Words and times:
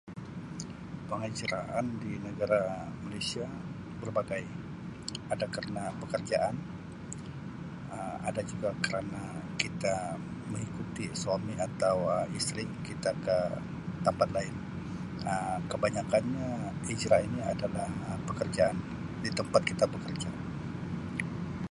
Penghijrahan 1.09 1.85
di 2.03 2.13
negara 2.27 2.61
Malaysia 3.05 3.45
berbagai, 4.01 4.41
ada 5.33 5.45
kerna 5.55 5.83
pekerjaan, 6.01 6.55
Um 7.93 8.15
ada 8.29 8.41
juga 8.51 8.69
kerana 8.85 9.23
kita 9.61 9.95
mengikuti 10.51 11.05
suami 11.21 11.53
atau 11.67 11.95
Um 12.15 12.25
isteri 12.39 12.63
kita 12.87 13.11
ke 13.25 13.37
tampat 14.05 14.29
lain 14.37 14.55
Um 15.29 15.59
kebanyakkannya 15.71 16.49
hijrah 16.89 17.21
ini 17.27 17.41
adalah 17.53 17.85
pekerjaan 18.29 18.77
di 19.23 19.29
tempat 19.37 19.61
kita 19.69 19.85
bekerja. 19.93 20.31